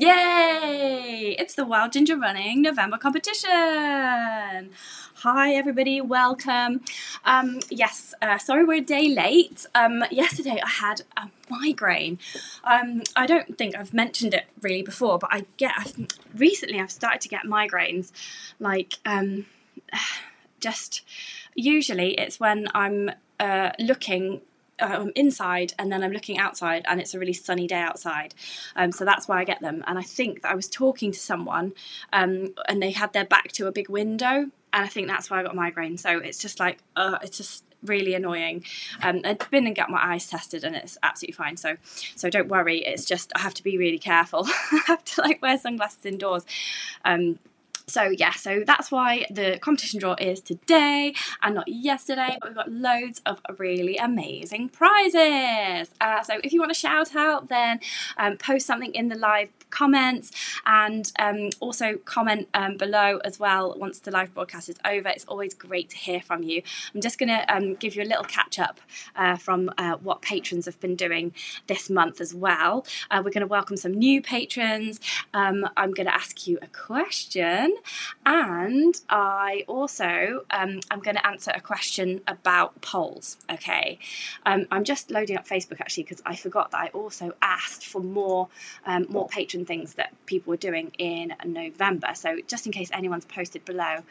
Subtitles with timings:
[0.00, 1.36] Yay!
[1.38, 4.70] It's the Wild Ginger Running November competition.
[5.16, 6.00] Hi, everybody.
[6.00, 6.80] Welcome.
[7.26, 9.66] Um, yes, uh, sorry we're a day late.
[9.74, 12.18] Um, yesterday I had a migraine.
[12.64, 15.72] Um, I don't think I've mentioned it really before, but I get
[16.34, 18.10] recently I've started to get migraines.
[18.58, 19.44] Like, um,
[20.60, 21.02] just
[21.54, 24.40] usually it's when I'm uh, looking
[24.80, 28.34] um, inside and then I'm looking outside and it's a really sunny day outside.
[28.76, 29.84] Um, so that's why I get them.
[29.86, 31.72] And I think that I was talking to someone
[32.12, 34.50] um, and they had their back to a big window.
[34.72, 35.98] And I think that's why I got migraine.
[35.98, 38.64] So it's just like, uh, it's just really annoying.
[39.02, 41.56] Um, I've been and got my eyes tested and it's absolutely fine.
[41.56, 41.76] So,
[42.16, 42.78] so don't worry.
[42.78, 44.46] It's just I have to be really careful.
[44.72, 46.44] I have to like wear sunglasses indoors.
[47.04, 47.38] Um,
[47.90, 52.56] so yeah, so that's why the competition draw is today and not yesterday, but we've
[52.56, 55.90] got loads of really amazing prizes.
[56.00, 57.80] Uh, so if you want a shout out, then
[58.16, 60.30] um, post something in the live comments
[60.66, 65.08] and um, also comment um, below as well once the live broadcast is over.
[65.08, 66.62] It's always great to hear from you.
[66.94, 68.80] I'm just going to um, give you a little catch up
[69.16, 71.32] uh, from uh, what patrons have been doing
[71.66, 72.86] this month as well.
[73.10, 75.00] Uh, we're going to welcome some new patrons.
[75.34, 77.76] Um, I'm going to ask you a question
[78.26, 83.36] and I also um, I'm going to answer a question about poles.
[83.50, 83.98] Okay,
[84.46, 88.00] um, I'm just loading up Facebook actually because I forgot that I also asked for
[88.00, 88.48] more
[89.08, 92.08] more patron things that people were doing in November.
[92.14, 94.02] So just in case anyone's posted below,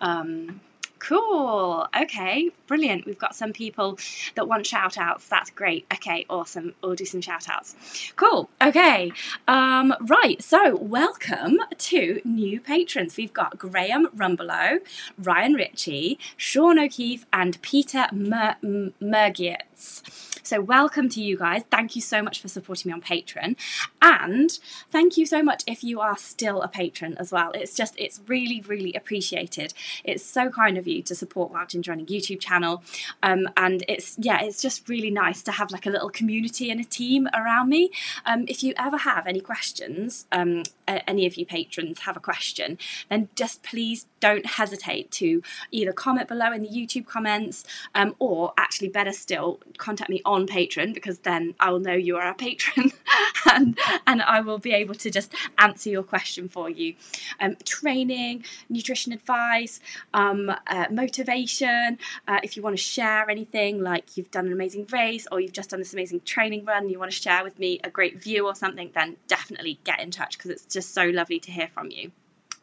[0.00, 0.60] um,
[0.98, 1.86] Cool.
[1.98, 3.06] Okay, brilliant.
[3.06, 3.98] We've got some people
[4.34, 5.26] that want shout outs.
[5.28, 5.86] That's great.
[5.92, 6.74] Okay, awesome.
[6.82, 8.12] We'll do some shout outs.
[8.16, 8.50] Cool.
[8.60, 9.12] Okay.
[9.46, 10.42] Um, right.
[10.42, 13.16] So, welcome to new patrons.
[13.16, 14.78] We've got Graham Rumbelow,
[15.18, 20.02] Ryan Ritchie, Sean O'Keefe, and Peter Mer- Mergietz.
[20.42, 21.62] So, welcome to you guys.
[21.70, 23.56] Thank you so much for supporting me on Patreon.
[24.02, 24.50] And
[24.90, 27.52] thank you so much if you are still a patron as well.
[27.54, 29.74] It's just, it's really, really appreciated.
[30.04, 32.82] It's so kind of to support Ginger Running YouTube channel.
[33.22, 36.80] Um, and it's, yeah, it's just really nice to have like a little community and
[36.80, 37.90] a team around me.
[38.26, 42.78] Um, if you ever have any questions, um, any of you patrons have a question,
[43.08, 48.52] then just please don't hesitate to either comment below in the YouTube comments um, or
[48.56, 52.34] actually better still contact me on Patreon because then I will know you are a
[52.34, 52.92] patron
[53.52, 56.94] and and I will be able to just answer your question for you.
[57.40, 59.80] Um, training, nutrition advice,
[60.14, 61.98] um, uh, motivation.
[62.26, 65.52] Uh, if you want to share anything like you've done an amazing race or you've
[65.52, 68.46] just done this amazing training run, you want to share with me a great view
[68.46, 71.90] or something, then definitely get in touch because it's just so lovely to hear from
[71.90, 72.10] you.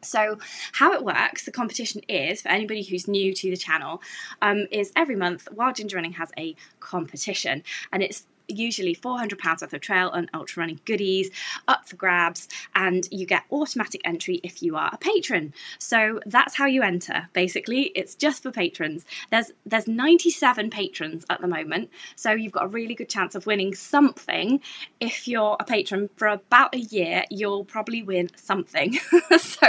[0.02, 0.38] So,
[0.72, 4.02] how it works, the competition is for anybody who's new to the channel,
[4.40, 7.62] um, is every month Wild Ginger Running has a competition,
[7.92, 11.30] and it's usually £400 worth of trail and ultra running goodies
[11.68, 15.52] up for grabs, and you get automatic entry if you are a patron.
[15.78, 17.28] So that's how you enter.
[17.32, 19.04] Basically, it's just for patrons.
[19.30, 23.46] There's there's 97 patrons at the moment, so you've got a really good chance of
[23.46, 24.60] winning something.
[25.00, 28.94] If you're a patron for about a year, you'll probably win something.
[29.38, 29.66] so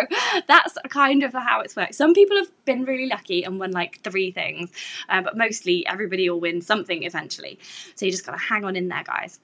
[0.47, 1.95] that's kind of how it's worked.
[1.95, 4.71] Some people have been really lucky and won like three things,
[5.09, 7.59] uh, but mostly everybody will win something eventually.
[7.95, 9.39] So you just got to hang on in there, guys.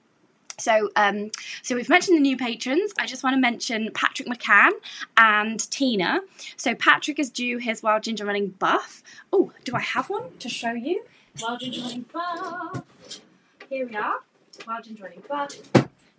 [0.58, 1.32] So, um,
[1.62, 2.92] so we've mentioned the new patrons.
[2.98, 4.70] I just want to mention Patrick McCann
[5.16, 6.20] and Tina.
[6.56, 9.02] So Patrick is due his Wild Ginger Running buff.
[9.32, 11.04] Oh, do I have one to show you?
[11.42, 12.84] Wild Ginger Running buff.
[13.68, 14.20] Here we are.
[14.66, 15.58] wild ginger running buff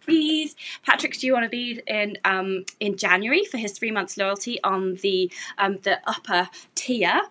[0.05, 0.55] these.
[0.85, 4.95] Patrick's due one of these in um, in January for his three months loyalty on
[4.95, 7.21] the um, the upper tier.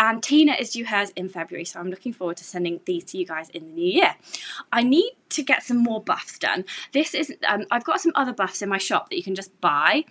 [0.00, 3.18] And Tina is due hers in February, so I'm looking forward to sending these to
[3.18, 4.16] you guys in the new year.
[4.72, 6.64] I need to get some more buffs done.
[6.92, 9.60] This is um, I've got some other buffs in my shop that you can just
[9.60, 10.04] buy,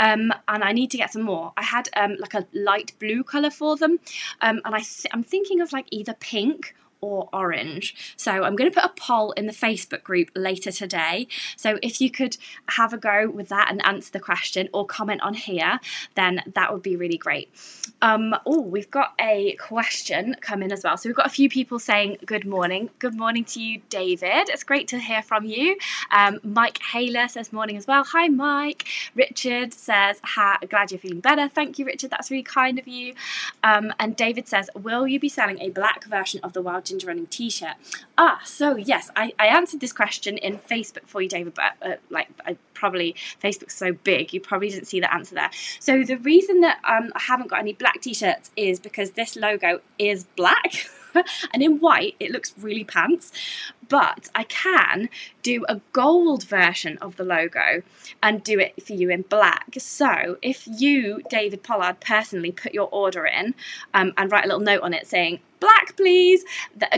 [0.00, 1.52] um, and I need to get some more.
[1.58, 3.98] I had um, like a light blue color for them,
[4.40, 6.74] um, and I th- I'm thinking of like either pink
[7.04, 8.14] or orange.
[8.16, 11.28] So I'm going to put a poll in the Facebook group later today.
[11.56, 12.36] So if you could
[12.68, 15.78] have a go with that and answer the question or comment on here,
[16.14, 17.48] then that would be really great.
[18.00, 20.96] Um, oh, we've got a question come in as well.
[20.96, 22.88] So we've got a few people saying good morning.
[22.98, 24.48] Good morning to you, David.
[24.48, 25.76] It's great to hear from you.
[26.10, 28.04] Um, Mike Haler says morning as well.
[28.04, 28.86] Hi, Mike.
[29.14, 30.20] Richard says,
[30.70, 31.48] glad you're feeling better.
[31.48, 32.10] Thank you, Richard.
[32.10, 33.14] That's really kind of you.
[33.62, 37.08] Um, and David says, will you be selling a black version of the Wild Ginger
[37.08, 37.74] Running t-shirt.
[38.16, 41.96] Ah, so yes, I, I answered this question in Facebook for you, David, but uh,
[42.08, 45.50] like I probably Facebook's so big, you probably didn't see the answer there.
[45.80, 49.80] So the reason that um, I haven't got any black t-shirts is because this logo
[49.98, 50.86] is black.
[51.52, 53.30] and in white it looks really pants
[53.88, 55.08] but I can
[55.42, 57.82] do a gold version of the logo
[58.22, 59.74] and do it for you in black.
[59.78, 63.54] So if you, David Pollard, personally put your order in
[63.92, 66.44] um, and write a little note on it saying, black please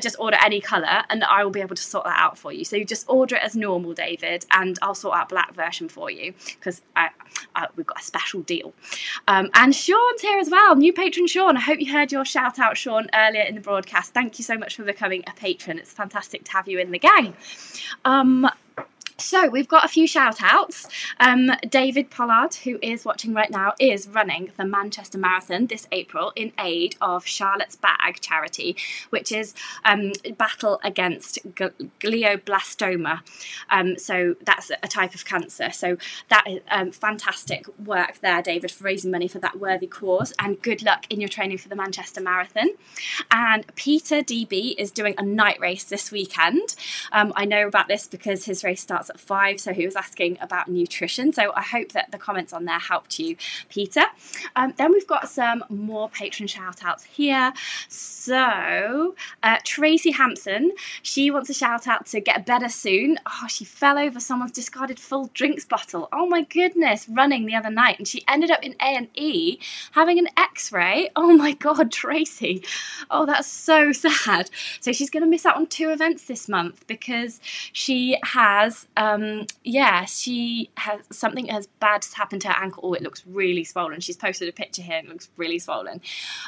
[0.00, 2.64] just order any color and i will be able to sort that out for you.
[2.64, 6.10] So you just order it as normal david and i'll sort out black version for
[6.10, 6.82] you because
[7.76, 8.72] we've got a special deal.
[9.28, 11.56] Um, and sean's here as well new patron sean.
[11.56, 14.12] I hope you heard your shout out sean earlier in the broadcast.
[14.12, 15.78] Thank you so much for becoming a patron.
[15.78, 17.34] It's fantastic to have you in the gang.
[18.04, 18.48] Um,
[19.18, 20.88] so we've got a few shout outs.
[21.20, 26.32] Um, David Pollard, who is watching right now, is running the Manchester Marathon this April
[26.36, 28.76] in aid of Charlotte's Bag charity,
[29.10, 29.54] which is
[29.84, 33.20] um, battle against glioblastoma.
[33.70, 35.70] Um, so that's a type of cancer.
[35.70, 35.96] So
[36.28, 40.34] that is um, fantastic work there, David, for raising money for that worthy cause.
[40.38, 42.68] And good luck in your training for the Manchester Marathon.
[43.30, 46.74] And Peter DB is doing a night race this weekend.
[47.12, 49.60] Um, I know about this because his race starts five.
[49.60, 51.32] So he was asking about nutrition.
[51.32, 53.36] So I hope that the comments on there helped you,
[53.68, 54.04] Peter.
[54.54, 57.52] Um, then we've got some more patron shout outs here.
[57.88, 60.72] So uh, Tracy Hampson,
[61.02, 63.18] she wants a shout out to get better soon.
[63.26, 66.08] Oh, she fell over someone's discarded full drinks bottle.
[66.12, 69.58] Oh my goodness, running the other night, and she ended up in A and E
[69.92, 71.10] having an X-ray.
[71.16, 72.64] Oh my God, Tracy.
[73.10, 74.50] Oh, that's so sad.
[74.80, 77.40] So she's going to miss out on two events this month because
[77.72, 82.82] she has um, yeah, she has something as bad has happened to her ankle.
[82.86, 84.00] Oh, it looks really swollen.
[84.00, 84.96] She's posted a picture here.
[84.98, 86.00] and It looks really swollen.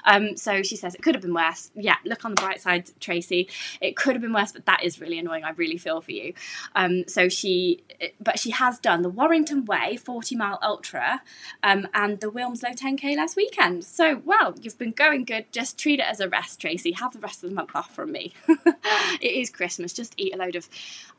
[0.05, 1.71] Um, so she says it could have been worse.
[1.75, 3.49] Yeah, look on the bright side, Tracy.
[3.81, 5.45] It could have been worse, but that is really annoying.
[5.45, 6.33] I really feel for you.
[6.75, 7.83] Um, so she,
[8.21, 11.23] but she has done the Warrington Way 40 mile ultra
[11.63, 13.85] um, and the Wilmslow 10k last weekend.
[13.85, 15.47] So well, you've been going good.
[15.53, 16.93] Just treat it as a rest, Tracy.
[16.93, 18.33] Have the rest of the month off from me.
[18.49, 19.93] it is Christmas.
[19.93, 20.69] Just eat a load of.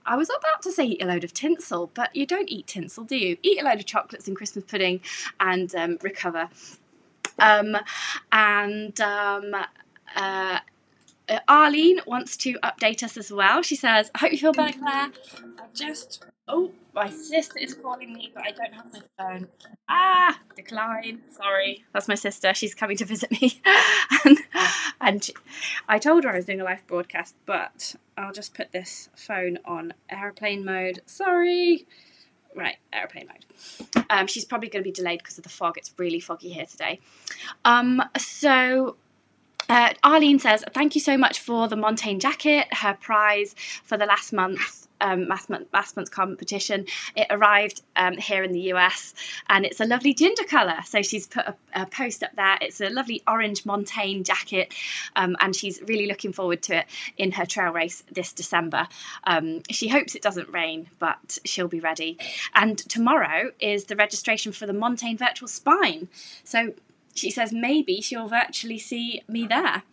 [0.06, 3.04] I was about to say eat a load of tinsel, but you don't eat tinsel,
[3.04, 3.38] do you?
[3.42, 5.02] Eat a load of chocolates and Christmas pudding
[5.40, 6.50] and um, recover.
[7.40, 7.78] Um,
[8.32, 9.56] and um,
[10.16, 10.60] uh,
[11.48, 13.62] Arlene wants to update us as well.
[13.62, 15.12] She says, I hope you feel better, Claire.
[15.58, 19.48] I just, oh, my sister is calling me, but I don't have my phone.
[19.88, 21.22] Ah, decline.
[21.32, 21.86] Sorry.
[21.94, 22.54] That's my sister.
[22.54, 23.62] She's coming to visit me.
[24.26, 24.38] and,
[25.00, 25.34] and she,
[25.88, 29.60] I told her I was doing a live broadcast, but I'll just put this phone
[29.66, 31.02] on airplane mode.
[31.06, 31.86] Sorry.
[32.56, 34.06] Right, airplane mode.
[34.10, 35.78] Um, she's probably going to be delayed because of the fog.
[35.78, 37.00] It's really foggy here today.
[37.64, 38.96] Um, so
[39.70, 44.06] uh, Arlene says, Thank you so much for the Montane jacket, her prize for the
[44.06, 44.88] last month.
[45.02, 46.86] Um, last, month, last month's competition.
[47.16, 49.14] It arrived um, here in the US
[49.48, 50.76] and it's a lovely ginger colour.
[50.86, 52.58] So she's put a, a, post up there.
[52.60, 54.74] It's a lovely orange Montane jacket
[55.16, 56.86] um, and she's really looking forward to it
[57.16, 58.90] in her trail race this December.
[59.24, 62.18] Um, she hopes it doesn't rain, but she'll be ready.
[62.54, 66.10] And tomorrow is the registration for the Montane Virtual Spine.
[66.44, 66.74] So
[67.16, 69.84] she says maybe she'll virtually see me there.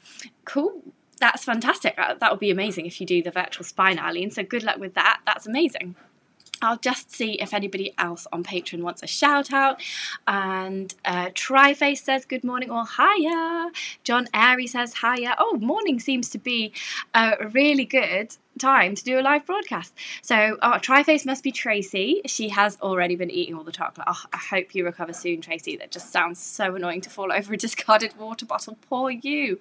[0.45, 0.83] Cool.
[1.19, 1.97] That's fantastic.
[1.97, 4.31] That would be amazing if you do the virtual spine, Arlene.
[4.31, 5.21] So good luck with that.
[5.25, 5.97] That's amazing.
[6.63, 9.83] I'll just see if anybody else on Patreon wants a shout out.
[10.27, 13.71] And uh, Triface says, Good morning, all hiya.
[14.05, 15.37] John Airy says, Hiya.
[15.39, 16.73] Oh, morning seems to be
[17.15, 19.95] a really good time to do a live broadcast.
[20.23, 22.23] So, oh, Triface must be Tracy.
[22.27, 24.07] She has already been eating all the chocolate.
[24.09, 25.77] Oh, I hope you recover soon, Tracy.
[25.77, 28.79] That just sounds so annoying to fall over a discarded water bottle.
[28.89, 29.59] Poor you.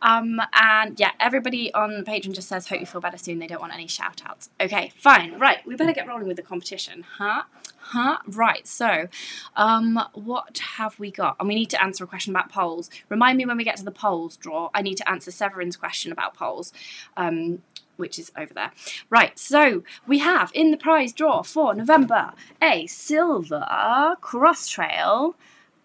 [0.00, 3.38] Um, and yeah, everybody on Patreon just says, hope you feel better soon.
[3.38, 4.50] They don't want any shout outs.
[4.60, 5.38] Okay, fine.
[5.38, 7.42] Right, we better get rolling with the competition, huh?
[7.88, 8.18] Huh?
[8.26, 9.08] Right, so
[9.56, 11.36] um, what have we got?
[11.40, 12.90] And we need to answer a question about poles.
[13.08, 16.12] Remind me when we get to the poles draw, I need to answer Severin's question
[16.12, 16.70] about poles.
[17.16, 17.62] Um,
[17.96, 18.70] which is over there.
[19.10, 25.34] Right, so we have in the prize draw for November a silver Crosstrail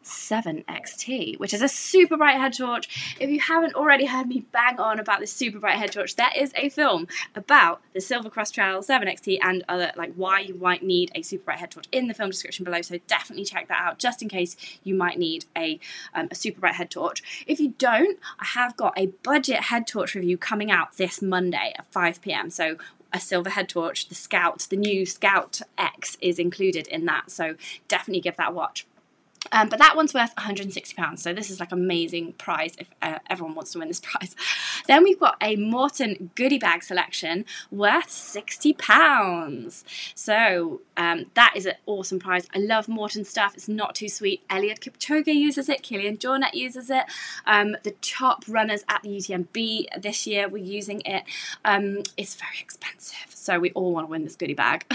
[0.04, 3.16] 7XT, which is a super bright head torch.
[3.20, 6.32] If you haven't already heard me bang on about this super bright head torch, there
[6.36, 10.84] is a film about the Silva Cross Trail 7XT and other like why you might
[10.84, 12.82] need a super bright head torch in the film description below.
[12.82, 15.80] So definitely check that out just in case you might need a,
[16.14, 17.46] um, a super bright head torch.
[17.48, 21.74] If you don't, I have got a budget head torch review coming out this Monday
[21.78, 22.50] at 5 pm.
[22.50, 22.78] So
[23.14, 27.30] a Silva head torch, the Scout, the new Scout X is included in that.
[27.32, 27.56] So
[27.88, 28.88] definitely give that a watch.
[29.52, 33.56] Um, but that one's worth £160, so this is like amazing prize if uh, everyone
[33.56, 34.36] wants to win this prize.
[34.86, 39.84] Then we've got a Maurten goodie bag selection worth £60.
[40.14, 42.50] So um, that is an awesome prize.
[42.54, 44.46] I love Maurten stuff, it's not too sweet.
[44.50, 47.06] Eliud Kipchoge uses it, Kilian Jornet uses it.
[47.46, 51.24] Um, the top runners at the UTMB this year were using it.
[51.64, 54.86] Um, it's very expensive, so we all want to win this goodie bag.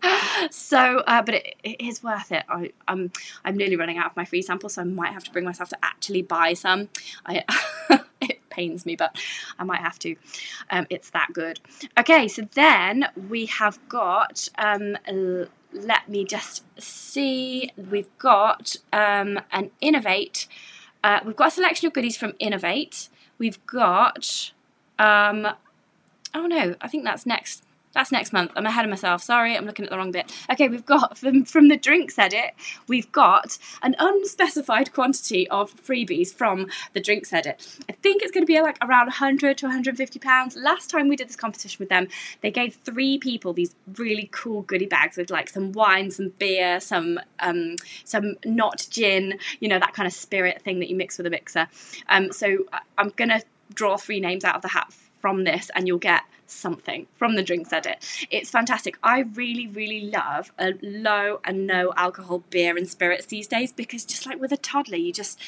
[0.50, 2.44] so, uh, but it, it is worth it.
[2.48, 3.12] I, I'm,
[3.44, 5.68] I'm nearly running out of my free sample, so I might have to bring myself
[5.68, 6.88] to actually buy some.
[7.26, 7.44] I,
[8.22, 9.16] it pains me, but
[9.58, 10.16] I might have to.
[10.70, 11.60] Um, it's that good.
[11.98, 14.48] Okay, so then we have got.
[14.56, 14.96] Um,
[15.72, 17.70] let me just see.
[17.76, 20.46] We've got um, an Inov-8.
[21.04, 23.10] Uh, we've got a selection of goodies from Inov-8.
[23.38, 24.52] We've got.
[24.98, 25.48] Um,
[26.34, 28.52] oh no, I think that's next that's next month.
[28.56, 29.22] I'm ahead of myself.
[29.22, 30.32] Sorry, I'm looking at the wrong bit.
[30.50, 32.52] Okay, we've got from, from the drinks edit,
[32.86, 37.66] we've got an unspecified quantity of freebies from the drinks edit.
[37.88, 40.56] I think it's going to be like around 100 to 150 pounds.
[40.56, 42.08] Last time we did this competition with them,
[42.42, 46.80] they gave three people these really cool goodie bags with like some wine, some beer,
[46.80, 51.18] some um, some not gin, you know that kind of spirit thing that you mix
[51.18, 51.68] with a mixer.
[52.08, 52.66] Um, so
[52.98, 53.42] I'm gonna
[53.74, 57.42] draw three names out of the hat from this, and you'll get something from the
[57.42, 58.04] drinks edit.
[58.30, 58.98] It's fantastic.
[59.02, 64.04] I really, really love a low and no alcohol beer and spirits these days because
[64.04, 65.38] just like with a toddler, you just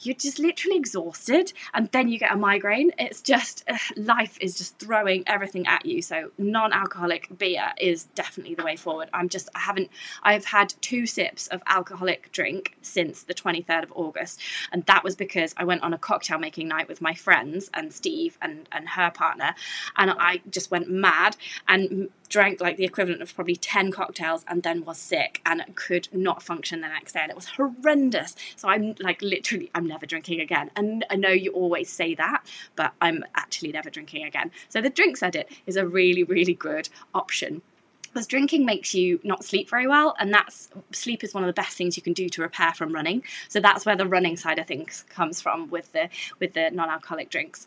[0.00, 2.92] you're just literally exhausted and then you get a migraine.
[2.98, 6.02] It's just life is just throwing everything at you.
[6.02, 9.08] So non-alcoholic beer is definitely the way forward.
[9.12, 9.90] I'm just I haven't
[10.22, 14.40] I've had two sips of alcoholic drink since the 23rd of August
[14.72, 17.92] and that was because I went on a cocktail making night with my friends and
[17.92, 19.54] Steve and and her partner
[19.96, 21.36] and I just went mad
[21.66, 26.08] and drank like the equivalent of probably 10 cocktails and then was sick and could
[26.12, 27.20] not function the next day.
[27.20, 28.34] And it was horrendous.
[28.56, 30.70] So i'm like literally i'm never drinking again.
[30.76, 34.50] And i know you always say that but i'm actually never drinking again.
[34.68, 37.62] So the drinks edit is a really really good option
[38.08, 41.52] because drinking makes you not sleep very well and that's sleep is one of the
[41.52, 43.22] best things you can do to repair from running.
[43.48, 46.08] So that's where the running side of things comes from with the
[46.40, 47.66] with the non-alcoholic drinks.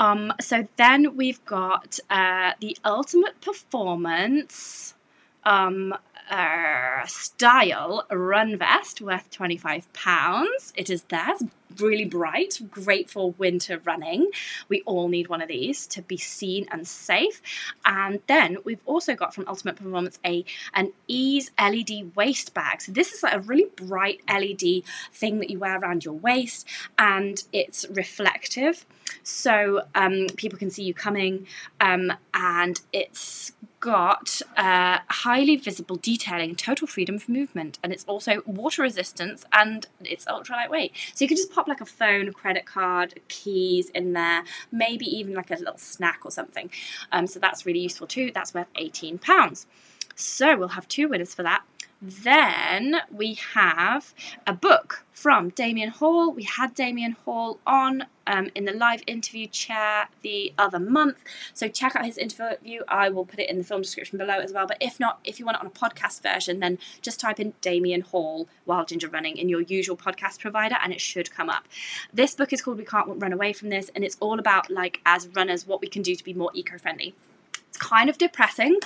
[0.00, 4.94] Um, so then we've got uh, the ultimate performance
[5.44, 5.94] um,
[6.30, 10.72] uh, Stile run vest worth £25.
[10.74, 11.44] It is there, it's
[11.78, 14.30] really bright, great for winter running.
[14.68, 17.42] We all need one of these to be seen and safe.
[17.84, 22.80] And then we've also got from Ultimate Performance a an Ease LED waist bag.
[22.82, 26.66] So this is like a really bright LED thing that you wear around your waist
[26.98, 28.84] and it's reflective.
[29.22, 31.46] So um, people can see you coming
[31.80, 33.52] um, and it's
[33.84, 39.86] got uh, highly visible detailing, total freedom of movement, and it's also water resistance and
[40.00, 40.92] it's ultra lightweight.
[41.14, 45.34] So you can just pop like a phone, credit card, keys in there, maybe even
[45.34, 46.70] like a little snack or something.
[47.12, 48.30] Um, so that's really useful too.
[48.34, 49.66] That's worth £18.
[50.14, 51.62] So we'll have two winners for that.
[52.02, 54.14] Then we have
[54.46, 56.32] a book from Damian Hall.
[56.32, 61.18] We had Damian Hall on um, in the live interview chair the other month.
[61.54, 62.82] So check out his interview.
[62.88, 64.66] I will put it in the film description below as well.
[64.66, 67.54] But if not, if you want it on a podcast version, then just type in
[67.60, 71.66] Damian Hall Wild Ginger Running in your usual podcast provider and it should come up.
[72.12, 75.00] This book is called We Can't Run Away from This and it's all about like
[75.06, 77.14] as runners what we can do to be more eco-friendly.
[77.68, 78.78] It's kind of depressing,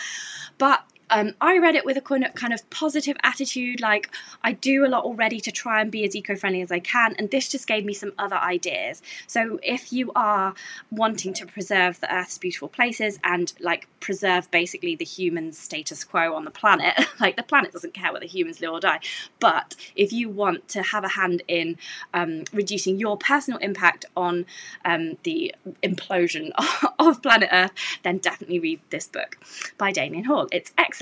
[0.57, 4.11] but um, I read it with a kind of positive attitude, like
[4.43, 7.15] I do a lot already to try and be as eco friendly as I can,
[7.19, 9.03] and this just gave me some other ideas.
[9.27, 10.55] So, if you are
[10.91, 16.35] wanting to preserve the Earth's beautiful places and like preserve basically the human status quo
[16.35, 19.01] on the planet, like the planet doesn't care whether humans live or die,
[19.41, 21.79] but if you want to have a hand in
[22.13, 24.45] um, reducing your personal impact on
[24.85, 26.51] um, the implosion
[26.99, 27.73] of planet Earth,
[28.03, 29.39] then definitely read this book
[29.79, 30.47] by Damian Hall.
[30.53, 30.98] It's excellent.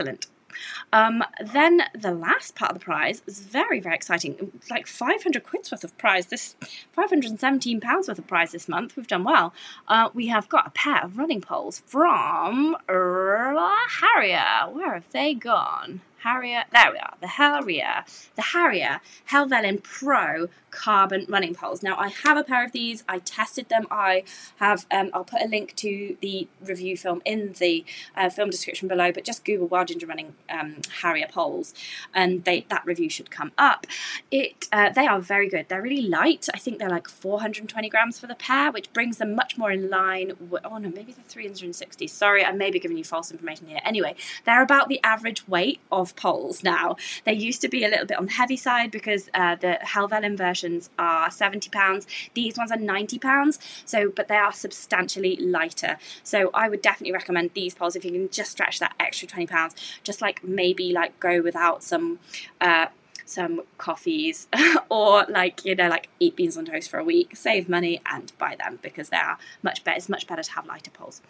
[0.93, 4.53] Um, then the last part of the prize is very, very exciting.
[4.71, 6.26] Like 500 quid's worth of prize.
[6.26, 6.57] This
[6.93, 8.97] 517 pounds worth of prize this month.
[8.97, 9.53] We've done well.
[9.88, 14.71] Uh, we have got a pair of running poles from Harrier.
[14.73, 16.00] Where have they gone?
[16.26, 18.04] Harrier, there we are, the Harrier,
[18.35, 21.83] the Harrier Helvellyn Pro carbon running poles.
[21.83, 23.02] Now I have a pair of these.
[23.09, 23.87] I tested them.
[23.90, 24.25] I
[24.56, 24.87] have.
[24.90, 27.85] Um, I'll put a link to the review film in the
[28.16, 29.11] uh, film description below.
[29.11, 31.75] But just Google Wild Ginger Running um, Harrier poles,
[32.14, 33.87] and they that review should come up.
[34.30, 35.66] It uh, they are very good.
[35.68, 36.47] They're really light.
[36.52, 39.88] I think they're like 420 grams for the pair, which brings them much more in
[39.88, 40.33] line.
[40.50, 42.06] With, oh no, maybe they're 360.
[42.06, 43.80] Sorry, I may be giving you false information here.
[43.85, 44.14] Anyway,
[44.45, 46.96] they're about the average weight of poles now.
[47.25, 50.37] They used to be a little bit on the heavy side because uh, the Helvellyn
[50.37, 52.06] versions are £70.
[52.35, 53.58] These ones are £90.
[53.85, 55.99] So, but they are substantially lighter.
[56.23, 59.75] So I would definitely recommend these poles if you can just stretch that extra £20.
[60.02, 62.18] Just like maybe like go without some
[62.61, 62.87] uh,
[63.28, 64.47] some coffees
[64.88, 68.33] or like you know like eat beans on toast for a week save money and
[68.38, 71.21] buy them because they are much better it's much better to have lighter poles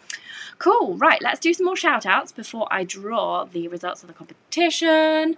[0.59, 4.13] cool right let's do some more shout outs before i draw the results of the
[4.13, 5.35] competition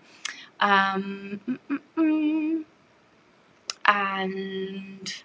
[0.60, 2.66] um, mm, mm, mm
[3.90, 5.24] and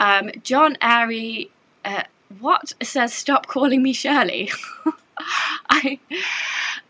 [0.00, 1.50] um, John Airy,
[1.84, 2.02] uh,
[2.40, 4.50] what says stop calling me Shirley?
[5.70, 6.00] I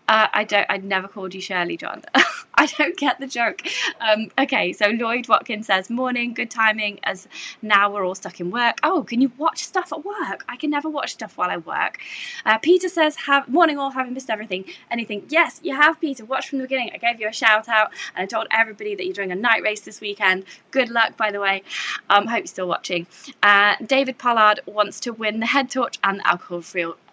[0.09, 0.66] uh, I don't.
[0.71, 2.02] I never called you Shirley, John.
[2.61, 3.62] I don't get the joke.
[4.02, 7.26] Um, okay, so Lloyd Watkins says, "Morning, good timing." As
[7.62, 8.79] now we're all stuck in work.
[8.83, 10.45] Oh, can you watch stuff at work?
[10.47, 11.99] I can never watch stuff while I work.
[12.45, 16.26] Uh, Peter says, "Have morning all, having missed everything, anything?" Yes, you have, Peter.
[16.26, 16.90] Watch from the beginning.
[16.93, 19.62] I gave you a shout out, and I told everybody that you're doing a night
[19.62, 20.45] race this weekend.
[20.71, 21.62] Good luck, by the way.
[22.11, 23.07] Um, hope you're still watching.
[23.43, 27.10] Uh, David Pollard wants to win the head torch and alcohol-free alcohol free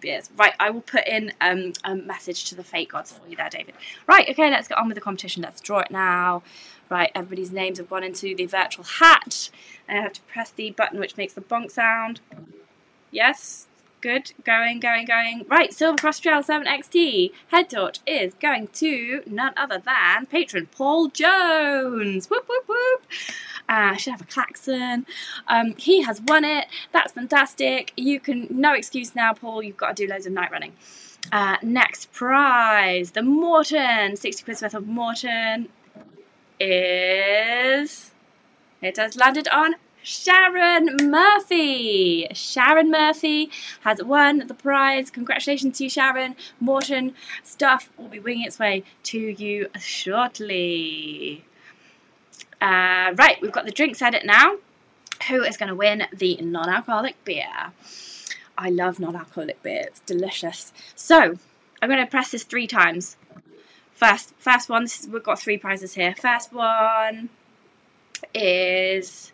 [0.00, 0.30] beers.
[0.36, 3.48] Right, I will put in um, a message to the fake gods for you there,
[3.48, 3.74] David.
[4.06, 5.42] Right, okay, let's get on with the competition.
[5.42, 6.42] Let's draw it now.
[6.90, 9.50] Right, everybody's names have gone into the virtual hat.
[9.86, 12.20] And I have to press the button which makes the bonk sound.
[13.10, 13.67] Yes,
[14.00, 14.32] good.
[14.44, 15.44] Going, going, going.
[15.48, 21.08] Right, Silva Cross Trail 7XT head torch is going to none other than patron Paul
[21.08, 22.28] Jones.
[22.28, 23.02] Whoop, whoop, whoop.
[23.68, 25.06] Uh, should have a klaxon.
[25.46, 26.66] Um, he has won it.
[26.92, 27.92] That's fantastic.
[27.96, 29.62] You can, no excuse now, Paul.
[29.62, 30.72] You've got to do loads of night running.
[31.30, 35.68] Uh, next prize, the Maurten, 60 quid worth of Maurten
[36.58, 38.10] is.
[38.80, 39.74] It has landed on
[40.08, 42.28] Sharon Murphy.
[42.32, 43.50] Sharon Murphy
[43.82, 45.10] has won the prize.
[45.10, 46.34] Congratulations to you, Sharon.
[46.62, 51.44] Maurten stuff will be winging its way to you shortly.
[52.58, 54.56] Uh, right, we've got the drinks edit now.
[55.28, 57.74] Who is going to win the non alcoholic beer?
[58.56, 60.72] I love non alcoholic beer, it's delicious.
[60.94, 61.34] So,
[61.82, 63.18] I'm going to press this three times.
[63.92, 66.14] First, first one, is, we've got three prizes here.
[66.18, 67.28] First one
[68.32, 69.32] is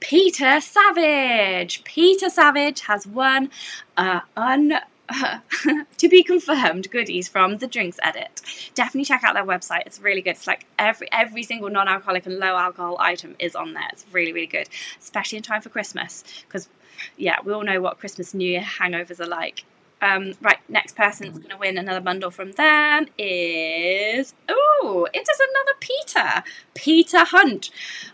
[0.00, 1.84] Peter Savage.
[1.84, 3.50] Peter Savage has won
[3.96, 4.74] uh, un
[5.96, 8.42] to be confirmed goodies from the drinks edit.
[8.74, 9.86] Definitely check out their website.
[9.86, 10.30] It's really good.
[10.30, 13.88] It's like every every single non-alcoholic and low alcohol item is on there.
[13.92, 14.68] It's really really good
[15.00, 16.68] especially in time for christmas because
[17.16, 19.64] yeah we all know what christmas new year hangovers are like
[20.00, 24.34] um, right, next person's going to win another bundle from them is.
[24.48, 26.42] Oh, it is another Peter.
[26.74, 27.70] Peter Hunt.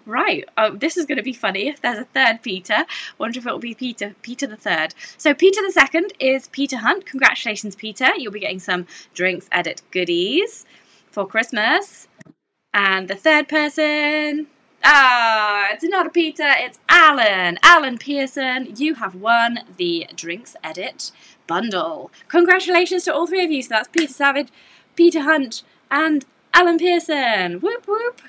[0.06, 2.84] Right, oh, this is going to be funny if there's a third Peter.
[3.18, 4.94] Wonder if it will be Peter, Peter the third.
[5.18, 7.06] So, Peter the second is Peter Hunt.
[7.06, 8.08] Congratulations, Peter.
[8.16, 10.64] You'll be getting some drinks edit goodies
[11.10, 12.08] for Christmas.
[12.72, 14.48] And the third person
[14.86, 17.58] Ah, it's not a Peter, it's Alan.
[17.62, 21.10] Alan Pearson, you have won the Drinks Edit
[21.46, 22.10] bundle.
[22.28, 23.62] Congratulations to all three of you.
[23.62, 24.48] So that's Peter Savage,
[24.96, 27.60] Peter Hunt, and Alan Pearson.
[27.60, 28.20] Whoop whoop.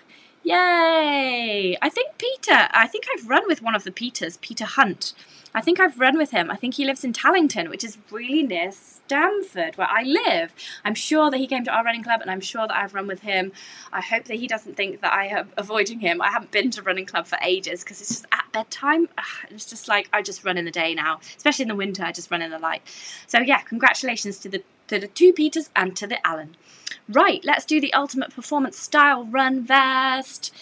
[0.43, 1.75] Yay!
[1.81, 5.13] I think Peter, I think I've run with one of the Peters, Peter Hunt.
[5.55, 6.51] I think I've run with him.
[6.51, 10.53] I think he lives in Tallington, which is really near Stamford, where I live.
[10.83, 13.07] I'm sure that he came to our running club and I'm sure that I've run
[13.07, 13.53] with him.
[13.93, 16.21] I hope that he doesn't think that I am avoiding him.
[16.21, 19.07] I haven't been to running club for ages because it's just at bedtime.
[19.49, 22.03] It's just like I just run in the day now, especially in the winter.
[22.03, 22.81] I just run in the light.
[23.27, 26.55] So yeah, congratulations to the to the two Peters, and to the Alan.
[27.09, 30.53] Right, let's do the ultimate performance Stile run vest.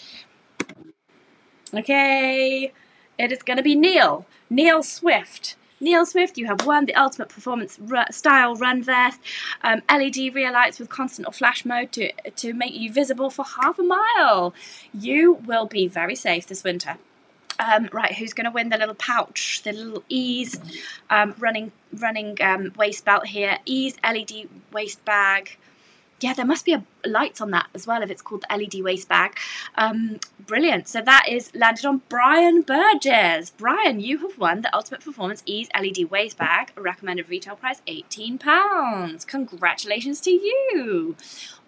[1.74, 2.72] Okay,
[3.18, 4.26] it is going to be Neil.
[4.50, 5.56] Neil Swift.
[5.80, 7.78] Neil Swift, you have won the Ultimate Performance
[8.10, 9.20] Stile Run Vest.
[9.62, 13.44] Um, LED rear lights with constant or flash mode to, to make you visible for
[13.44, 14.54] half a mile.
[14.92, 16.96] You will be very safe this winter.
[17.58, 20.58] Um, right, who's going to win the little pouch, the little Ease
[21.08, 23.58] um, running running um, waist belt here?
[23.64, 25.56] Ease LED waist bag
[26.24, 28.82] yeah, there must be a lights on that as well if it's called the LED
[28.82, 29.36] waist bag.
[29.74, 30.88] Um, brilliant.
[30.88, 33.50] So that is landed on Brian Burgess.
[33.50, 39.26] Brian, you have won the Ultimate Performance Ease LED waist bag, recommended retail price £18.
[39.26, 41.14] Congratulations to you.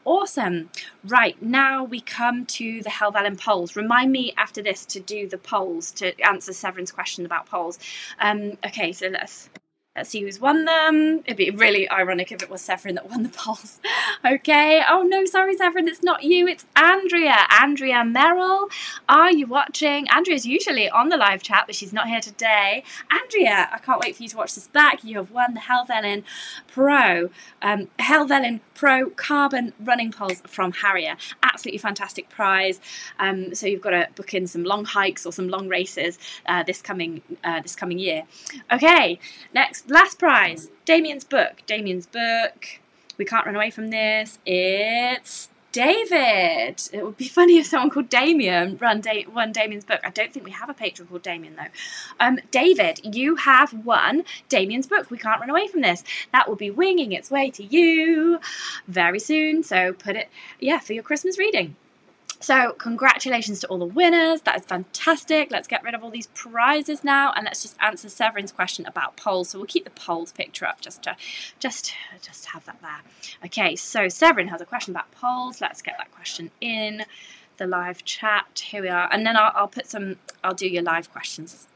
[0.07, 0.71] Awesome.
[1.05, 3.77] Right, now we come to the Helvellyn poles.
[3.77, 7.79] Remind me after this to do the poles to answer Severin's question about poles.
[8.21, 9.51] Um, okay, so let's
[9.96, 11.22] Let's see who's won them.
[11.24, 13.80] It'd be really ironic if it was Severin that won the poles.
[14.24, 14.82] okay.
[14.87, 16.46] Oh no, sorry, Severin, it's not you.
[16.46, 17.46] It's Andrea.
[17.48, 18.68] Andrea Merrill.
[19.09, 20.06] Are you watching?
[20.11, 22.85] Andrea's usually on the live chat, but she's not here today.
[23.11, 25.02] Andrea, I can't wait for you to watch this back.
[25.02, 26.24] You have won the Helvellyn
[26.68, 27.30] Pro,
[27.62, 31.17] um, Helvellyn Pro Carbon Running Poles from Harrier.
[31.43, 32.79] Absolutely fantastic prize.
[33.19, 36.62] Um, so you've got to book in some long hikes or some long races uh,
[36.62, 38.25] this coming uh, this coming year.
[38.71, 39.19] Okay,
[39.55, 41.62] next last prize Damian's book.
[41.67, 42.81] Damian's book.
[43.17, 44.39] We can't run away from this.
[44.45, 46.81] It's David.
[46.91, 50.01] It would be funny if someone called Damien run, da- won Damian's book.
[50.03, 51.69] I don't think we have a patron called Damien though.
[52.19, 55.11] Um, David, you have won Damian's book.
[55.11, 56.03] We can't run away from this.
[56.33, 58.41] That will be winging its way to you
[58.89, 59.62] very soon.
[59.62, 61.77] So put it, yeah, for your Christmas reading.
[62.40, 64.42] So, congratulations to all the winners.
[64.42, 65.51] That is fantastic.
[65.51, 69.16] Let's get rid of all these prizes now and let's just answer Severin's question about
[69.16, 69.51] poles.
[69.51, 71.16] So, we'll keep the poles picture up just to
[71.59, 73.03] just just have that there.
[73.46, 75.61] Okay, so Severin has a question about poles.
[75.61, 77.05] Let's get that question in
[77.57, 78.62] the live chat.
[78.66, 79.09] Here we are.
[79.11, 81.66] And then I'll, I'll put some I'll do your live questions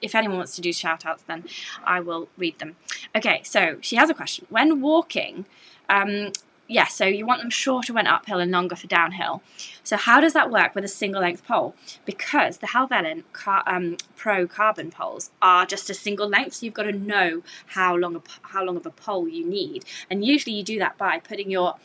[0.00, 1.44] if anyone wants to do shout outs, then
[1.84, 2.76] I will read them.
[3.16, 4.46] Okay, so she has a question.
[4.48, 5.46] When walking,
[5.88, 6.32] um,
[6.68, 9.42] yeah, so you want them shorter when uphill and longer for downhill.
[9.84, 11.74] So how does that work with a single length pole?
[12.04, 16.74] Because the Helvellyn car, um, Pro carbon poles are just a single length, so you've
[16.74, 19.84] got to know how long a, how long of a pole you need.
[20.08, 21.76] And usually you do that by putting your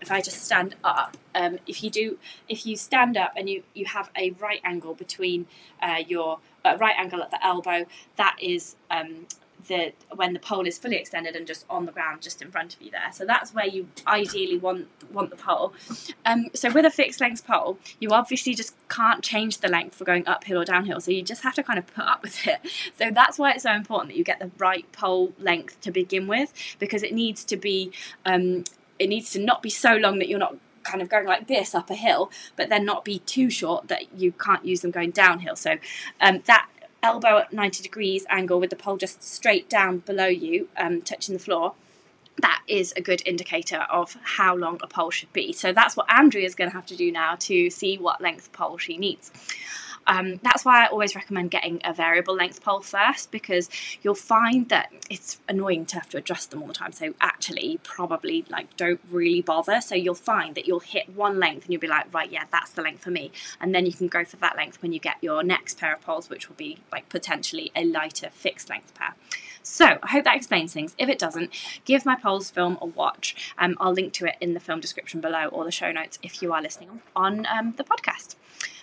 [0.00, 3.62] if I just stand up, um, if you do, if you stand up and you
[3.74, 5.46] you have a right angle between
[5.82, 7.86] uh, your uh, right angle at the elbow,
[8.16, 9.26] that is um,
[9.66, 12.74] the when the pole is fully extended and just on the ground just in front
[12.74, 13.12] of you there.
[13.12, 15.72] So that's where you ideally want want the pole.
[16.24, 20.04] Um, so with a fixed length pole you obviously just can't change the length for
[20.04, 21.00] going uphill or downhill.
[21.00, 22.60] So you just have to kind of put up with it.
[22.96, 26.26] So that's why it's so important that you get the right pole length to begin
[26.26, 27.92] with because it needs to be
[28.24, 28.64] um,
[28.98, 31.74] it needs to not be so long that you're not kind of going like this
[31.74, 35.10] up a hill, but then not be too short that you can't use them going
[35.10, 35.56] downhill.
[35.56, 35.76] So
[36.20, 36.68] um, that
[37.02, 41.34] elbow at 90 degrees angle with the pole just straight down below you, um, touching
[41.34, 41.74] the floor,
[42.40, 45.52] that is a good indicator of how long a pole should be.
[45.52, 48.52] So that's what Andrea is going to have to do now to see what length
[48.52, 49.32] pole she needs.
[50.08, 53.68] Um, that's why I always recommend getting a variable length pole first because
[54.02, 56.92] you'll find that it's annoying to have to adjust them all the time.
[56.92, 59.82] So actually, probably like don't really bother.
[59.82, 62.70] So you'll find that you'll hit one length and you'll be like, right, yeah, that's
[62.70, 63.30] the length for me.
[63.60, 66.00] And then you can go for that length when you get your next pair of
[66.00, 69.14] poles, which will be like potentially a lighter fixed length pair.
[69.62, 70.94] So I hope that explains things.
[70.96, 71.50] If it doesn't,
[71.84, 73.52] give my poles film a watch.
[73.58, 76.40] Um, I'll link to it in the film description below or the show notes if
[76.40, 78.36] you are listening on um, the podcast.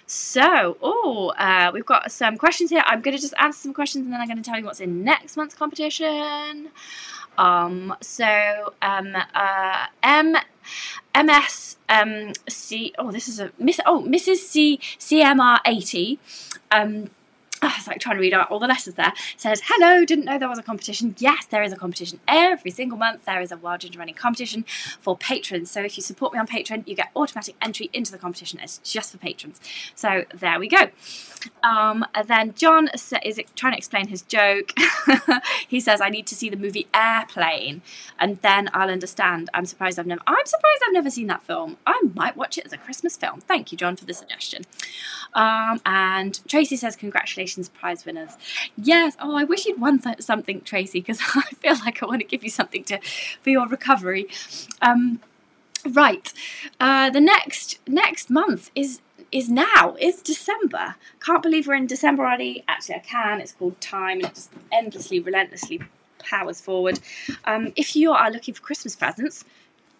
[0.07, 2.83] So, oh, uh, we've got some questions here.
[2.85, 4.79] I'm going to just answer some questions and then I'm going to tell you what's
[4.79, 6.69] in next month's competition.
[7.37, 10.35] Um, so, um, uh, M,
[11.15, 14.37] MS, um, C, oh, this is a, Miss, oh, Mrs.
[14.37, 16.19] C, CMR 80,
[16.71, 17.09] um,
[17.61, 20.37] oh, it's like trying to read out all the letters there, says, Hello, didn't know
[20.37, 21.15] there was a competition.
[21.17, 22.19] Yes, there is a competition.
[22.27, 24.65] Every single month there is a Wild Ginger Running competition
[24.99, 25.71] for patrons.
[25.71, 28.59] So if you support me on Patreon, you get automatic entry into the competition.
[28.61, 29.59] It's just for patrons.
[29.95, 30.89] So there we go.
[31.63, 32.89] Um, then John
[33.23, 34.73] is trying to explain his joke.
[35.67, 37.81] he says, I need to see the movie Airplane
[38.19, 39.49] and then I'll understand.
[39.53, 41.77] I'm surprised I've never I'm surprised I've never seen that film.
[41.85, 43.41] I might watch it as a Christmas film.
[43.41, 44.63] Thank you, John, for the suggestion.
[45.33, 48.31] Um, and Tracy says, Congratulations prize winners.
[48.75, 49.15] Yes.
[49.19, 52.43] Oh, I wish you'd won something, Tracy, because I feel like I want to give
[52.43, 52.99] you something to
[53.41, 54.27] for your recovery.
[54.81, 55.19] Um,
[55.85, 56.31] right.
[56.79, 59.95] Uh, the next next month is is now.
[59.99, 60.95] It's December.
[61.19, 62.63] Can't believe we're in December already.
[62.67, 63.41] Actually, I can.
[63.41, 65.81] It's called time, and it just endlessly, relentlessly
[66.19, 66.99] powers forward.
[67.45, 69.45] Um, if you are looking for Christmas presents,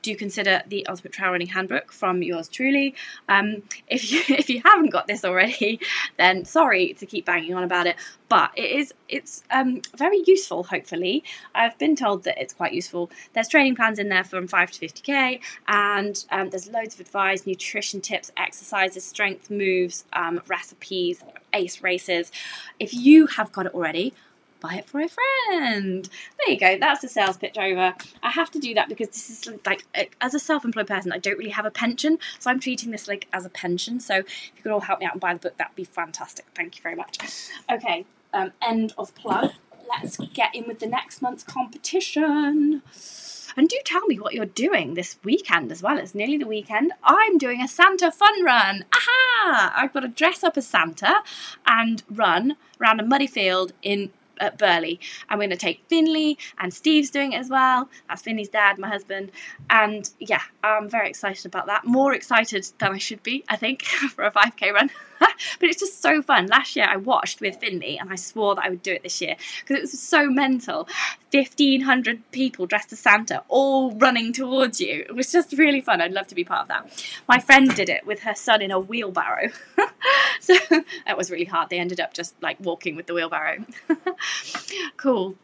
[0.05, 2.95] do consider the Ultimate Trail Running Handbook from yours truly.
[3.27, 5.79] Um, if you if you haven't got this already,
[6.17, 7.95] then sorry to keep banging on about it,
[8.29, 10.63] but it is it's um, very useful.
[10.63, 13.09] Hopefully, I've been told that it's quite useful.
[13.33, 17.01] There's training plans in there from five to fifty k, and um, there's loads of
[17.01, 22.31] advice, nutrition tips, exercises, strength moves, um, recipes, ace races.
[22.79, 24.13] If you have got it already,
[24.65, 26.09] buy it for a friend.
[26.39, 26.77] There you go.
[26.79, 27.93] That's the sales pitch over.
[28.23, 29.85] I have to do that because this is like,
[30.21, 33.27] as a self-employed person, I don't really have a pension, so I'm treating this like
[33.33, 33.99] as a pension.
[33.99, 36.45] So if you could all help me out and buy the book, that'd be fantastic.
[36.55, 37.17] Thank you very much.
[37.71, 39.51] Okay, um, end of plug.
[39.87, 42.81] Let's get in with the next month's competition.
[43.57, 45.97] And do tell me what you're doing this weekend as well.
[45.97, 46.91] It's nearly the weekend.
[47.03, 48.83] I'm doing a Santa fun run.
[48.93, 49.73] Aha!
[49.77, 51.21] I've got to dress up as Santa
[51.65, 54.99] and run around a muddy field in at Burghley.
[55.29, 57.89] I'm going to take Finley, and Steve's doing it as well.
[58.07, 59.31] That's Finley's dad, my husband.
[59.69, 61.85] And yeah, I'm very excited about that.
[61.85, 63.83] More excited than I should be, I think,
[64.15, 64.89] for a 5k run.
[65.19, 66.47] but it's just so fun.
[66.47, 69.21] Last year I watched with Finley and I swore that I would do it this
[69.21, 70.87] year because it was so mental.
[71.31, 75.05] 1,500 people dressed as Santa all running towards you.
[75.07, 76.01] It was just really fun.
[76.01, 77.05] I'd love to be part of that.
[77.27, 79.49] My friend did it with her son in a wheelbarrow.
[80.39, 80.53] so
[81.05, 81.69] that was really hard.
[81.69, 83.65] They ended up just like walking with the wheelbarrow.
[84.97, 85.35] cool.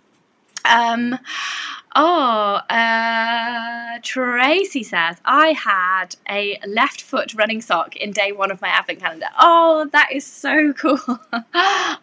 [0.65, 1.17] Um,
[1.95, 8.61] oh, uh, Tracy says, I had a left foot running sock in day one of
[8.61, 9.27] my advent calendar.
[9.39, 10.99] Oh, that is so cool.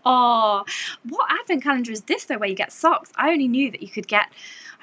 [0.04, 0.64] oh,
[1.08, 3.12] what advent calendar is this though, where you get socks?
[3.16, 4.28] I only knew that you could get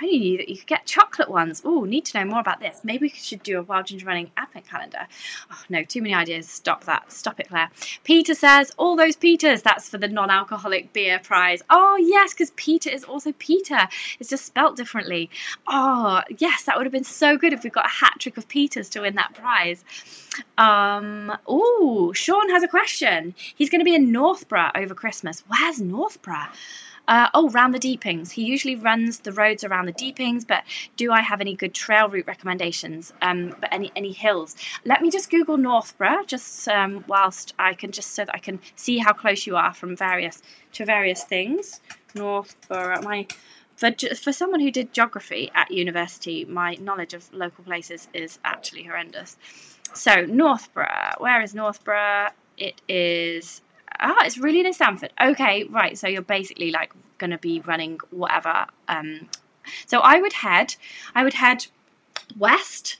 [0.01, 1.62] I knew that you could get chocolate ones.
[1.63, 2.81] Oh, need to know more about this.
[2.84, 5.08] Maybe we should do a Wild Ginger Running advent calendar.
[5.51, 6.49] Oh, no, too many ideas.
[6.49, 7.12] Stop that.
[7.12, 7.69] Stop it, Claire.
[8.03, 9.62] Peter says, all those Peters.
[9.62, 11.62] That's for the non alcoholic beer prize.
[11.69, 13.88] Oh, yes, because Peter is also Peter.
[14.19, 15.29] It's just spelt differently.
[15.67, 18.47] Oh, yes, that would have been so good if we got a hat trick of
[18.47, 19.84] Peters to win that prize.
[20.58, 23.34] Um, oh, Sean has a question.
[23.55, 25.43] He's going to be in Northborough over Christmas.
[25.47, 26.49] Where's Northborough?
[27.08, 28.32] Uh, oh, round the Deepings.
[28.32, 30.63] He usually runs the roads around the Deepings, but
[30.96, 33.13] do I have any good trail route recommendations?
[33.22, 34.56] Um, but any any hills?
[34.86, 38.60] Let me just Google Northborough, just um, whilst I can just so that I can
[38.76, 40.41] see how close you are from various
[40.74, 41.80] to various things.
[42.15, 43.28] Northborough, my
[43.76, 48.84] for for someone who did geography at university, my knowledge of local places is actually
[48.84, 49.38] horrendous.
[49.94, 52.30] So Northborough, where is Northborough?
[52.58, 53.62] It is
[54.00, 55.12] ah, it's really near Stamford.
[55.21, 55.98] Okay, right.
[55.98, 58.65] So you're basically like going to be running whatever.
[58.88, 59.30] Um,
[59.86, 60.76] so I would head,
[61.13, 61.67] I would head
[62.38, 62.98] west.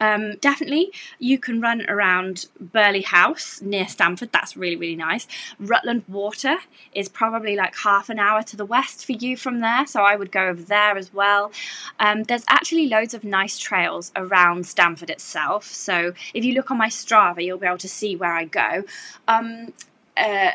[0.00, 4.30] Um, definitely, you can run around Burghley House near Stamford.
[4.30, 5.26] That's really, really nice.
[5.58, 6.56] Rutland Water
[6.94, 10.14] is probably like half an hour to the west for you from there, so I
[10.14, 11.50] would go over there as well.
[11.98, 15.64] Um, there's actually loads of nice trails around Stamford itself.
[15.64, 18.84] So if you look on my Strava, you'll be able to see where I go.
[19.26, 19.72] Um,
[20.18, 20.52] uh,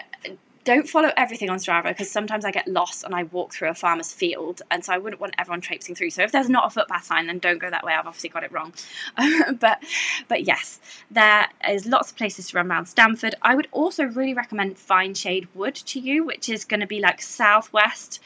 [0.63, 3.73] don't follow everything on Strava because sometimes I get lost and I walk through a
[3.73, 6.11] farmer's field, and so I wouldn't want everyone traipsing through.
[6.11, 7.93] So if there's not a footpath sign, then don't go that way.
[7.93, 8.73] I've obviously got it wrong.
[9.59, 9.83] but
[10.27, 10.79] but yes,
[11.11, 13.35] there is lots of places to run around Stamford.
[13.41, 17.21] I would also really recommend Fineshade Wood to you, which is going to be like
[17.21, 18.19] southwest.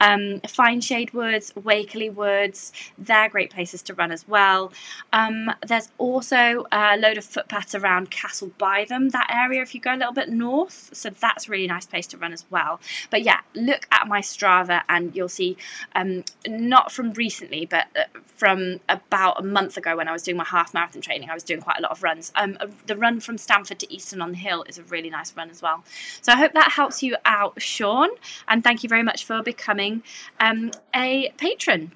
[0.00, 4.72] Um, Fineshade Woods, Wakerley Woods, they're great places to run as well.
[5.12, 9.94] Um, there's also a load of footpaths around Castle Bytham, that area if you go
[9.94, 10.90] a little bit north.
[10.92, 12.80] So that's really nice place to run as well.
[13.10, 15.56] But yeah, look at my Strava and you'll see,
[15.94, 18.04] um, not from recently, but uh,
[18.36, 21.42] from about a month ago when I was doing my half marathon training, I was
[21.42, 22.32] doing quite a lot of runs.
[22.34, 25.50] Um, the run from Stamford to Easton on the Hill is a really nice run
[25.50, 25.84] as well.
[26.20, 28.08] So I hope that helps you out, Sean.
[28.48, 30.02] And thank you very much for becoming
[30.40, 31.92] um, a patron.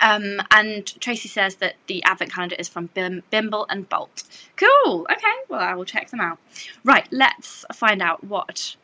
[0.00, 4.24] Um, and Tracy says that the advent calendar is from Bim- Bimble and Bolt.
[4.56, 5.06] Cool.
[5.10, 5.36] Okay.
[5.48, 6.38] Well, I will check them out.
[6.84, 7.06] Right.
[7.10, 8.76] Let's find out what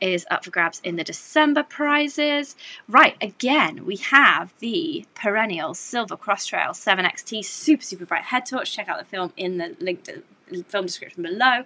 [0.00, 2.56] is up for grabs in the December prizes.
[2.88, 8.74] Right, again, we have the perennial Silva Cross Trail 7XT super, super bright head torch.
[8.74, 10.22] Check out the film in the link to
[10.68, 11.64] film description below.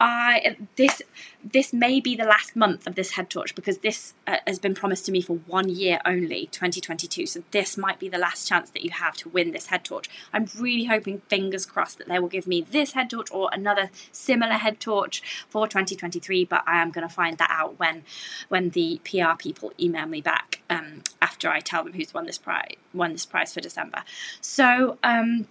[0.00, 1.02] I this
[1.44, 4.74] this may be the last month of this head torch because this uh, has been
[4.74, 7.26] promised to me for one year only, 2022.
[7.26, 10.08] So this might be the last chance that you have to win this head torch.
[10.32, 13.90] I'm really hoping, fingers crossed, that they will give me this head torch or another
[14.10, 16.44] similar head torch for 2023.
[16.44, 18.04] But I am going to find that out when
[18.48, 22.38] when the PR people email me back um, after I tell them who's won this
[22.38, 24.02] prize won this prize for December.
[24.40, 24.98] So.
[25.02, 25.46] Um,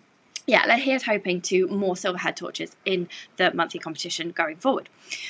[0.46, 4.90] yeah, here's hoping to more Silva head torches in the monthly competition going forward.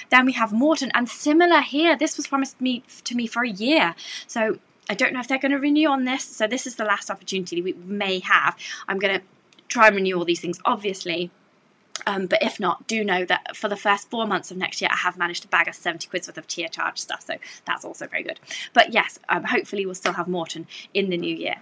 [0.09, 1.95] Then we have Maurten, and similar here.
[1.95, 3.95] This was promised me to me for a year.
[4.27, 4.57] So
[4.89, 7.09] I don't know if they're going to renew on this, so this is the last
[7.09, 8.55] opportunity we may have.
[8.87, 9.25] I'm going to
[9.67, 11.31] try and renew all these things, obviously
[12.07, 14.89] um, but if not, do know that for the first four months of next year,
[14.91, 17.23] I have managed to bag us 70 quid's worth of tier charge stuff.
[17.25, 18.39] So that's also very good.
[18.73, 21.55] But yes, um, hopefully we'll still have Maurten in the new year.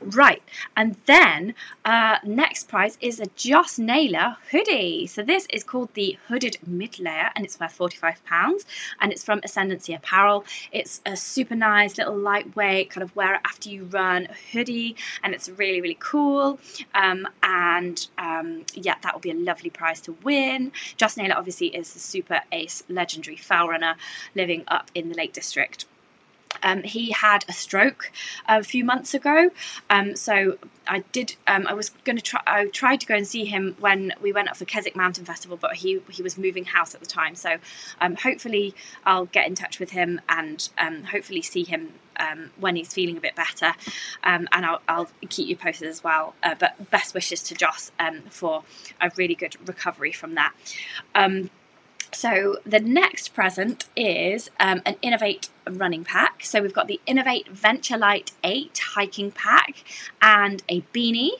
[0.00, 0.42] Right.
[0.76, 5.06] And then uh, next prize is a Joss Naylor hoodie.
[5.06, 8.64] So this is called the Hooded Mid Layer and it's worth £45
[9.00, 10.44] and it's from Ascendancy Apparel.
[10.70, 15.34] It's a super nice little lightweight kind of wear it after you run hoodie and
[15.34, 16.58] it's really, really cool.
[16.94, 20.72] Um, and um, yeah, that will be a lovely prize to win.
[20.96, 23.96] Joss Naylor obviously is a super ace legendary fell runner
[24.34, 25.86] living up in the Lake District.
[26.62, 28.10] Um, he had a stroke
[28.48, 29.50] a few months ago,
[29.90, 31.36] um, so I did.
[31.46, 32.40] Um, I was going to try.
[32.46, 35.56] I tried to go and see him when we went up for Keswick Mountain Festival,
[35.56, 37.34] but he he was moving house at the time.
[37.34, 37.56] So
[38.00, 42.76] um, hopefully I'll get in touch with him and um, hopefully see him um, when
[42.76, 43.72] he's feeling a bit better,
[44.24, 46.34] and I'll, I'll, keep you posted as well.
[46.42, 47.92] Uh, but best wishes to Joss
[48.30, 48.64] for
[49.00, 50.52] a really good recovery from that.
[52.12, 56.44] So the next present is um, an Inov-8 running pack.
[56.44, 59.84] So we've got the Inov-8 Venture Light 8 hiking pack
[60.22, 61.32] and a beanie,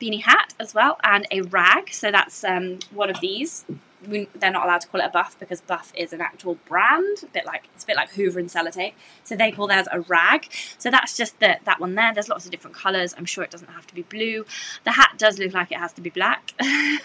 [0.00, 1.92] beanie hat as well, and a rag.
[1.92, 3.64] So that's um, one of these
[4.08, 7.18] we, they're not allowed to call it a buff because buff is an actual brand,
[7.22, 8.94] a bit like it's a bit like Hoover and Sellotape.
[9.24, 10.48] So they call theirs a rag.
[10.78, 12.12] So that's just the, that one there.
[12.12, 13.14] There's lots of different colours.
[13.16, 14.44] I'm sure it doesn't have to be blue.
[14.84, 16.52] The hat does look like it has to be black,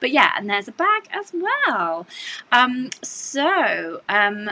[0.00, 2.06] but yeah, and there's a bag as well.
[2.52, 4.50] Um, so um,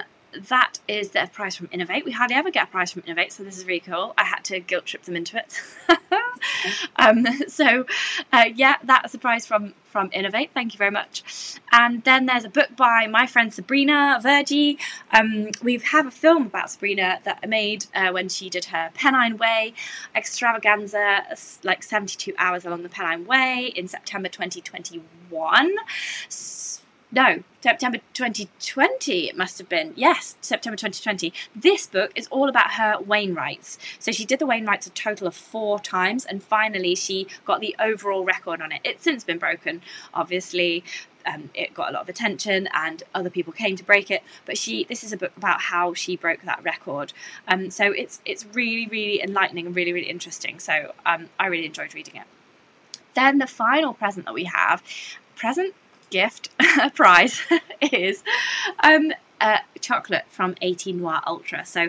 [0.48, 2.04] that is their prize from Inov-8.
[2.04, 4.14] We hardly ever get a prize from Inov-8, so this is really cool.
[4.18, 5.60] I had to guilt trip them into it.
[6.96, 7.86] um, so,
[8.32, 10.50] uh, yeah, that's a prize from from Inov-8.
[10.52, 11.56] Thank you very much.
[11.72, 14.78] And then there's a book by my friend Sabrina Verjee.
[15.10, 18.90] Um, we have a film about Sabrina that I made uh, when she did her
[18.92, 19.72] Pennine Way
[20.14, 21.22] extravaganza,
[21.62, 25.74] like 72 hours along the Pennine Way in September 2021.
[26.28, 29.92] So no, September 2020 it must have been.
[29.96, 31.32] Yes, September 2020.
[31.54, 33.78] This book is all about her Wainwrights.
[33.98, 37.76] So she did the Wainwrights a total of four times and finally she got the
[37.78, 38.80] overall record on it.
[38.84, 40.82] It's since been broken, obviously.
[41.24, 44.56] Um, it got a lot of attention and other people came to break it but
[44.56, 47.12] she this is a book about how she broke that record
[47.48, 51.66] um, so it's it's really really enlightening and really really interesting so um, i really
[51.66, 52.28] enjoyed reading it
[53.14, 54.84] then the final present that we have
[55.34, 55.74] present
[56.10, 56.50] gift
[56.94, 57.40] prize
[57.80, 58.22] is
[58.82, 59.12] um,
[59.80, 61.64] chocolate from 18 Noir Ultra.
[61.64, 61.88] So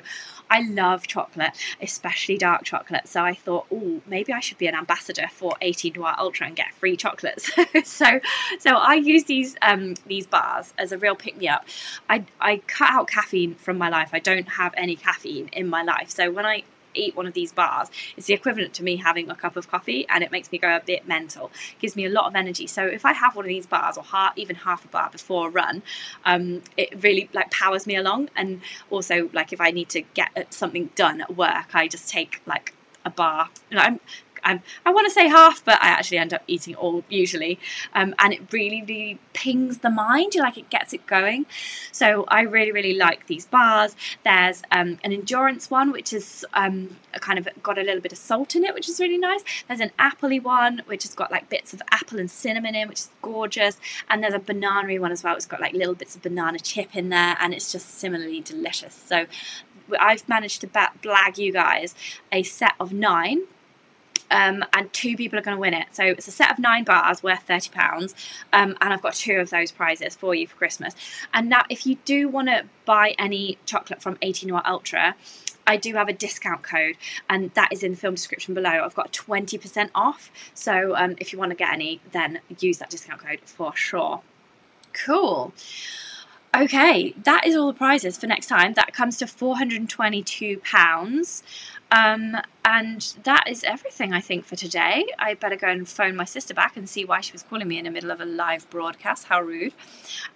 [0.49, 1.51] I love chocolate,
[1.81, 3.07] especially dark chocolate.
[3.07, 6.55] So I thought, oh, maybe I should be an ambassador for 18 Noir Ultra and
[6.55, 7.51] get free chocolates.
[7.83, 8.19] so,
[8.59, 11.65] so I use these um, these bars as a real pick me up.
[12.09, 14.09] I I cut out caffeine from my life.
[14.13, 16.09] I don't have any caffeine in my life.
[16.09, 16.63] So when I
[16.97, 20.05] eat one of these bars, it's the equivalent to me having a cup of coffee
[20.09, 21.51] and it makes me go a bit mental.
[21.73, 22.67] It gives me a lot of energy.
[22.67, 25.47] So if I have one of these bars or half, even half a bar before
[25.47, 25.83] a run,
[26.25, 28.29] um, it really like powers me along.
[28.35, 32.41] And also like if I need to get something done at work, I just take
[32.45, 32.73] like
[33.05, 33.49] a bar.
[33.71, 33.99] I'm
[34.47, 37.59] I'm, I want to say half, but I actually end up eating all usually.
[37.93, 40.33] Um, and it really, really pings the mind.
[40.35, 41.45] You like it gets it going.
[41.91, 43.95] So I really, really like these bars.
[44.23, 48.17] There's um, an endurance one, which is um, kind of got a little bit of
[48.17, 49.43] salt in it, which is really nice.
[49.67, 52.99] There's an appley one, which has got like bits of apple and cinnamon in, which
[52.99, 53.77] is gorgeous.
[54.09, 55.35] And there's a banana one as well.
[55.35, 58.93] It's got like little bits of banana chip in there, and it's just similarly delicious.
[58.93, 59.25] So
[59.99, 61.95] I've managed to blag you guys
[62.31, 63.43] a set of nine
[64.31, 65.87] um, and two people are going to win it.
[65.93, 68.15] So it's a set of nine bars worth thirty pounds,
[68.53, 70.95] um, and I've got two of those prizes for you for Christmas.
[71.33, 75.15] And now, if you do want to buy any chocolate from 18 Noir Ultra.
[75.69, 76.95] I do have a discount code,
[77.29, 78.69] and that is in the film description below.
[78.69, 80.31] I've got 20% off.
[80.53, 84.21] So um, if you want to get any, then use that discount code for sure.
[84.93, 85.53] Cool.
[86.57, 88.73] Okay, that is all the prizes for next time.
[88.73, 91.43] That comes to £422.
[91.89, 95.05] Um, and that is everything, I think, for today.
[95.19, 97.77] I better go and phone my sister back and see why she was calling me
[97.77, 99.25] in the middle of a live broadcast.
[99.25, 99.73] How rude.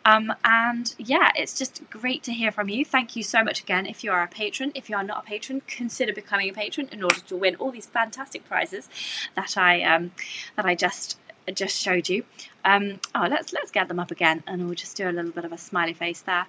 [0.05, 2.85] Um, and yeah, it's just great to hear from you.
[2.85, 3.85] Thank you so much again.
[3.85, 6.87] If you are a patron, if you are not a patron, consider becoming a patron
[6.91, 8.87] in order to win all these fantastic prizes
[9.35, 10.11] that I um,
[10.55, 11.17] that I just
[11.53, 12.23] just showed you.
[12.63, 15.45] Um, oh, let's let's get them up again, and we'll just do a little bit
[15.45, 16.45] of a smiley face there.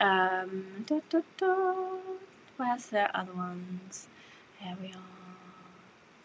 [0.00, 1.74] Um, da, da, da.
[2.56, 4.08] Where's the other ones?
[4.58, 5.14] Here we are.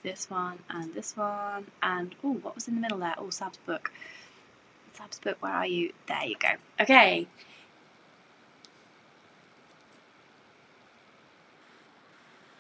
[0.04, 1.68] This one and this one.
[1.84, 3.16] And, oh, what was in the middle there?
[3.18, 3.92] Oh, Sab's book.
[4.94, 5.94] Sab's book, where are you?
[6.08, 6.50] There you go.
[6.80, 7.28] Okay.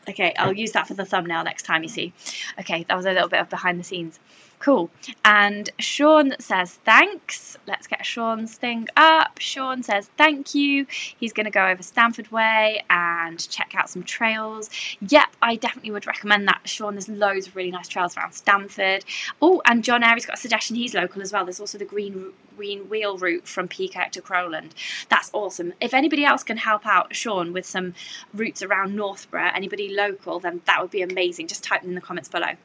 [0.09, 2.13] Okay, I'll use that for the thumbnail next time you see.
[2.59, 4.19] Okay, that was a little bit of behind the scenes.
[4.59, 4.89] Cool.
[5.23, 7.57] And Sean says thanks.
[7.65, 9.39] Let's get Sean's thing up.
[9.39, 10.85] Sean says thank you.
[10.89, 14.69] He's going to go over Stamford Way and check out some trails.
[14.99, 16.95] Yep, I definitely would recommend that, Sean.
[16.95, 19.05] There's loads of really nice trails around Stamford.
[19.41, 20.75] Oh, and John Airy's got a suggestion.
[20.75, 21.45] He's local as well.
[21.45, 24.71] There's also the Green Green Wheel route from Peakirk to Crowland.
[25.07, 25.71] That's awesome.
[25.79, 27.93] If anybody else can help out Sean with some
[28.33, 31.47] routes around Northborough, anybody local, then that would be amazing.
[31.47, 32.55] Just type them in the comments below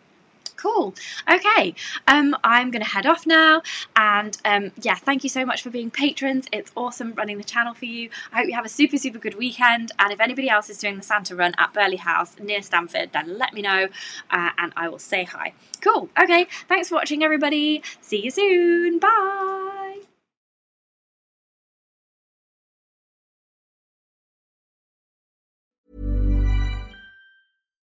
[0.65, 0.95] cool.
[1.31, 1.75] Okay
[2.09, 3.61] um i'm gonna head off now
[3.97, 6.47] and um yeah thank you so much for being patrons.
[6.53, 8.09] It's awesome running the channel for you.
[8.33, 10.97] I hope you have a super super good weekend and if anybody else is doing
[10.97, 13.89] the santa run at Burghley house near stamford then let me know
[14.31, 15.53] uh, and i will say hi.
[15.83, 16.09] Cool.
[16.21, 17.83] Okay thanks for watching everybody.
[18.01, 18.99] See you soon.
[18.99, 19.74] Bye